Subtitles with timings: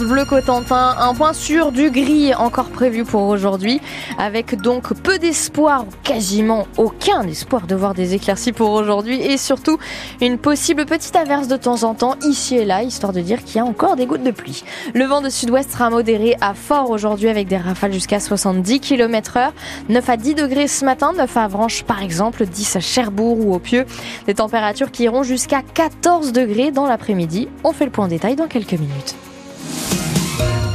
[0.00, 3.80] Bleu Cotentin, un point sur du gris encore prévu pour aujourd'hui,
[4.18, 9.78] avec donc peu d'espoir, quasiment aucun espoir de voir des éclaircies pour aujourd'hui, et surtout
[10.20, 13.54] une possible petite averse de temps en temps ici et là, histoire de dire qu'il
[13.54, 14.64] y a encore des gouttes de pluie.
[14.94, 19.36] Le vent de sud-ouest sera modéré à fort aujourd'hui avec des rafales jusqu'à 70 km
[19.36, 19.52] heure,
[19.90, 23.54] 9 à 10 degrés ce matin, 9 à Avranches par exemple, 10 à Cherbourg ou
[23.54, 23.86] au Pieux,
[24.26, 27.46] des températures qui iront jusqu'à 14 degrés dans l'après-midi.
[27.62, 29.14] On fait le point en détail dans quelques minutes.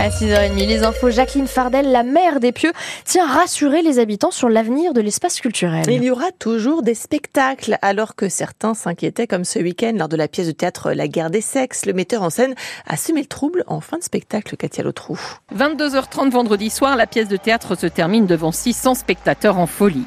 [0.10, 2.72] À 6h30, les infos, Jacqueline Fardel, la maire des Pieux,
[3.06, 5.86] tient à rassurer les habitants sur l'avenir de l'espace culturel.
[5.88, 10.18] Il y aura toujours des spectacles, alors que certains s'inquiétaient, comme ce week-end lors de
[10.18, 11.86] la pièce de théâtre La guerre des sexes.
[11.86, 12.56] Le metteur en scène
[12.88, 15.20] a semé le trouble en fin de spectacle, Katia Lotrou.
[15.56, 20.06] 22h30 vendredi soir, la pièce de théâtre se termine devant 600 spectateurs en folie.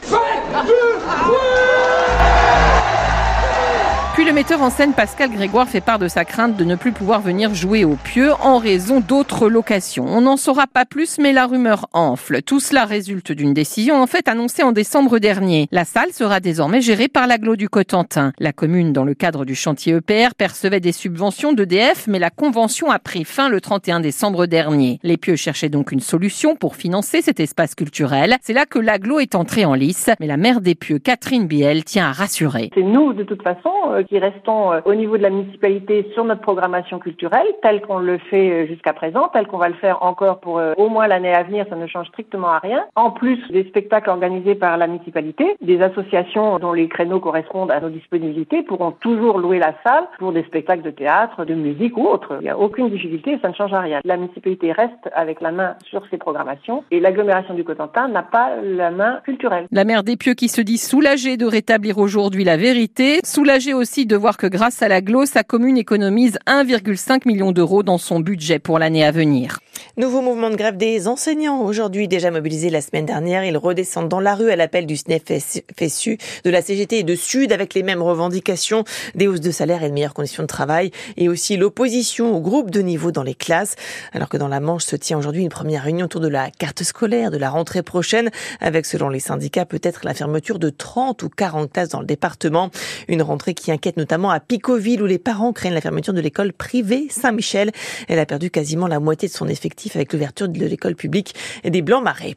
[4.15, 6.93] Puis le metteur en scène Pascal Grégoire fait part de sa crainte de ne plus
[6.93, 10.05] pouvoir venir jouer au pieu en raison d'autres locations.
[10.07, 12.43] On n'en saura pas plus, mais la rumeur enfle.
[12.43, 15.67] Tout cela résulte d'une décision en fait annoncée en décembre dernier.
[15.73, 18.33] La salle sera désormais gérée par l'aglo du Cotentin.
[18.39, 22.91] La commune, dans le cadre du chantier EPR, percevait des subventions d'EDF, mais la convention
[22.91, 25.01] a pris fin le 31 décembre dernier.
[25.03, 28.37] Les pieux cherchaient donc une solution pour financer cet espace culturel.
[28.43, 31.83] C'est là que l'aglo est entré en lice, mais la maire des pieux, Catherine Biel,
[31.85, 32.71] tient à rassurer.
[32.75, 36.25] C'est nous, de toute façon, euh, qui restons euh, au niveau de la municipalité sur
[36.25, 40.03] notre programmation culturelle, telle qu'on le fait euh, jusqu'à présent, telle qu'on va le faire
[40.03, 42.85] encore pour euh, au moins l'année à venir, ça ne change strictement à rien.
[42.97, 47.81] En plus des spectacles organisés par la municipalité, des associations dont les créneaux correspondent à
[47.81, 52.07] nos disponibilités pourront toujours louer la salle pour des spectacles de théâtre, de musique ou
[52.07, 52.37] autre.
[52.41, 54.01] Il n'y a aucune difficulté, ça ne change à rien.
[54.05, 58.57] La municipalité reste avec la main sur ses programmations et l'agglomération du Cotentin n'a pas
[58.63, 59.67] la main culturelle.
[59.71, 63.92] La maire des Pieux qui se dit soulagée de rétablir aujourd'hui la vérité, soulagée aussi
[63.93, 68.21] de voir que grâce à la GLO, sa commune économise 1,5 million d'euros dans son
[68.21, 69.59] budget pour l'année à venir.
[69.99, 71.61] Nouveau mouvement de grève des enseignants.
[71.61, 76.17] Aujourd'hui, déjà mobilisés la semaine dernière, ils redescendent dans la rue à l'appel du SNEF-FSU,
[76.45, 78.85] de la CGT et de Sud avec les mêmes revendications,
[79.15, 82.71] des hausses de salaire et de meilleures conditions de travail, et aussi l'opposition au groupe
[82.71, 83.77] de niveau dans les classes.
[84.15, 86.83] Alors que dans la Manche se tient aujourd'hui une première réunion autour de la carte
[86.83, 88.31] scolaire de la rentrée prochaine,
[88.61, 92.71] avec selon les syndicats peut-être la fermeture de 30 ou 40 classes dans le département.
[93.09, 96.53] Une rentrée qui inquiète notamment à Picoville où les parents craignent la fermeture de l'école
[96.53, 97.73] privée Saint-Michel.
[98.09, 101.35] Elle a perdu quasiment la moitié de son effectif avec l'ouverture de l'école publique
[101.65, 102.37] des Blancs Marais.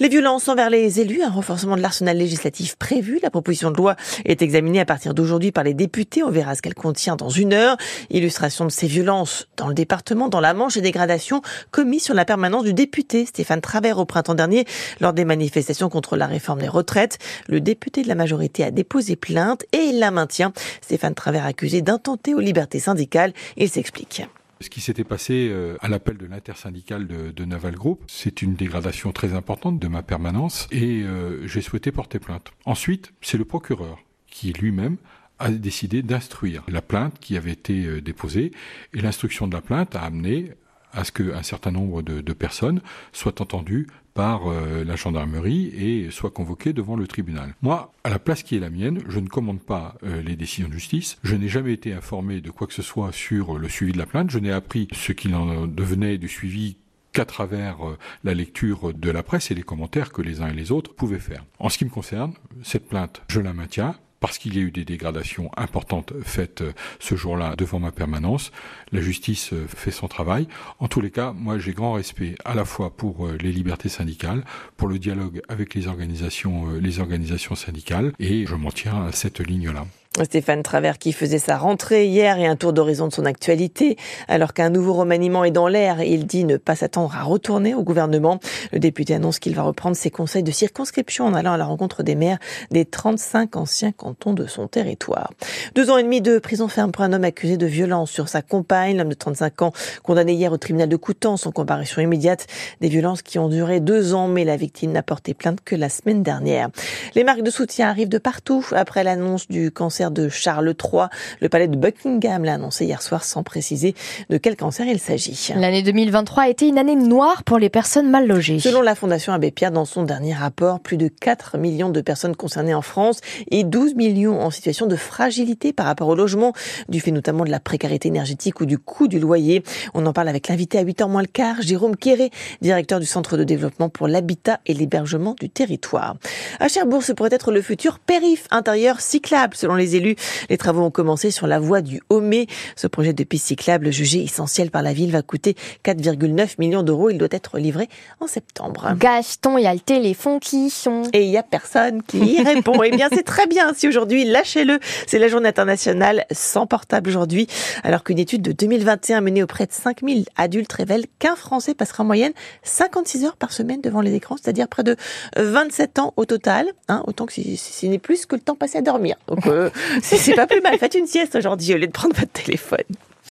[0.00, 3.18] Les violences envers les élus, un renforcement de l'arsenal législatif prévu.
[3.20, 6.22] La proposition de loi est examinée à partir d'aujourd'hui par les députés.
[6.22, 7.76] On verra ce qu'elle contient dans une heure.
[8.10, 11.42] Illustration de ces violences dans le département, dans la Manche et dégradations
[11.72, 14.66] commises sur la permanence du député Stéphane Travers au printemps dernier
[15.00, 17.18] lors des manifestations contre la réforme des retraites.
[17.48, 20.52] Le député de la majorité a déposé plainte et il la maintient.
[20.80, 23.32] Stéphane Travers accusé d'intenter aux libertés syndicales.
[23.56, 24.22] Il s'explique.
[24.60, 29.12] Ce qui s'était passé euh, à l'appel de l'intersyndicale de, Naval Group, c'est une dégradation
[29.12, 32.52] très importante de ma permanence et euh, j'ai souhaité porter plainte.
[32.64, 34.96] Ensuite, c'est le procureur qui lui-même
[35.38, 38.50] a décidé d'instruire la plainte qui avait été euh, déposée
[38.92, 40.52] et l'instruction de la plainte a amené
[40.92, 42.80] à ce qu'un certain nombre de, personnes
[43.12, 47.54] soient entendues par euh, la gendarmerie et soient convoquées devant le tribunal.
[47.62, 50.68] Moi, à la place qui est la mienne, je ne commande pas euh, les décisions
[50.68, 51.18] de justice.
[51.22, 54.06] Je n'ai jamais été informé de quoi que ce soit sur le suivi de la
[54.06, 54.30] plainte.
[54.30, 56.76] Je n'ai appris ce qu'il en devenait du suivi
[57.12, 60.54] qu'à travers euh, la lecture de la presse et les commentaires que les uns et
[60.54, 61.44] les autres pouvaient faire.
[61.58, 62.32] En ce qui me concerne,
[62.62, 66.72] cette plainte, je la maintiens parce qu'il y a eu des dégradations importantes faites euh,
[66.98, 68.52] ce jour-là devant ma permanence.
[68.92, 70.48] La justice euh, fait son travail.
[70.78, 73.88] En tous les cas, moi j'ai grand respect à la fois pour euh, les libertés
[73.88, 74.44] syndicales,
[74.76, 79.40] pour le dialogue avec les organisations, les organisations syndicales, et je m'en tiens à cette
[79.40, 79.86] ligne-là.
[80.24, 83.96] Stéphane Travers qui faisait sa rentrée hier et un tour d'horizon de son actualité.
[84.28, 87.82] Alors qu'un nouveau remaniement est dans l'air, il dit ne pas s'attendre à retourner au
[87.82, 88.40] gouvernement.
[88.72, 92.02] Le député annonce qu'il va reprendre ses conseils de circonscription en allant à la rencontre
[92.02, 92.38] des maires
[92.70, 95.32] des 35 anciens cantons de son territoire.
[95.74, 98.42] Deux ans et demi de prison ferme pour un homme accusé de violence sur sa
[98.42, 98.96] compagne.
[98.96, 102.46] L'homme de 35 ans condamné hier au tribunal de Coutances en comparution immédiate.
[102.80, 105.88] Des violences qui ont duré deux ans, mais la victime n'a porté plainte que la
[105.88, 106.68] semaine dernière.
[107.14, 111.04] Les marques de soutien arrivent de partout après l'annonce du cancer de Charles III.
[111.40, 113.94] Le palais de Buckingham l'a annoncé hier soir sans préciser
[114.30, 115.52] de quel cancer il s'agit.
[115.56, 118.58] L'année 2023 a été une année noire pour les personnes mal logées.
[118.58, 122.36] Selon la Fondation Abbé Pierre, dans son dernier rapport, plus de 4 millions de personnes
[122.36, 123.20] concernées en France
[123.50, 126.52] et 12 millions en situation de fragilité par rapport au logement,
[126.88, 129.62] du fait notamment de la précarité énergétique ou du coût du loyer.
[129.94, 133.36] On en parle avec l'invité à 8h moins le quart, Jérôme Quéré, directeur du Centre
[133.36, 136.16] de développement pour l'habitat et l'hébergement du territoire.
[136.60, 140.16] À Cherbourg, ce pourrait être le futur périph' intérieur cyclable selon les les élus.
[140.50, 142.46] Les travaux ont commencé sur la voie du Homé.
[142.76, 147.10] Ce projet de piste cyclable jugé essentiel par la ville va coûter 4,9 millions d'euros.
[147.10, 147.88] Il doit être livré
[148.20, 148.92] en septembre.
[148.96, 151.08] Gaston, il y a le téléphone qui sonne.
[151.12, 152.82] Et il y a personne qui y répond.
[152.84, 154.78] eh bien, c'est très bien si aujourd'hui, lâchez-le.
[155.06, 157.46] C'est la journée internationale sans portable aujourd'hui.
[157.82, 162.06] Alors qu'une étude de 2021 menée auprès de 5000 adultes révèle qu'un Français passera en
[162.06, 162.32] moyenne
[162.62, 164.96] 56 heures par semaine devant les écrans, c'est-à-dire près de
[165.36, 166.66] 27 ans au total.
[166.88, 169.16] Hein, autant que ce n'est plus que le temps passé à dormir.
[169.28, 169.70] Donc, euh,
[170.02, 170.78] c'est pas plus mal.
[170.78, 172.84] Faites une sieste aujourd'hui au lieu de prendre votre téléphone.